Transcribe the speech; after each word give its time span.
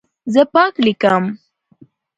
زه 0.33 0.41
پاک 0.53 0.73
لیکم. 0.85 1.23